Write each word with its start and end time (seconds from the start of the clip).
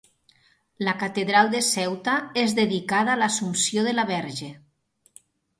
La 0.87 0.93
catedral 1.01 1.51
de 1.51 1.61
Ceuta 1.67 2.17
és 2.45 2.57
dedicada 2.63 3.13
a 3.17 3.21
l'Assumpció 3.21 3.87
de 3.89 3.97
la 3.99 4.11
Verge. 4.15 4.53